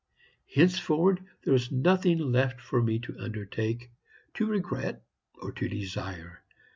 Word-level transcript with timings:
Henceforward 0.51 1.23
there 1.43 1.53
was 1.53 1.71
nothing 1.71 2.17
left 2.17 2.59
for 2.59 2.81
me 2.81 2.97
to 2.97 3.19
undertake, 3.19 3.91
to 4.33 4.47
regret, 4.47 5.03
or 5.43 5.51
to 5.51 5.69
desire. 5.69 6.43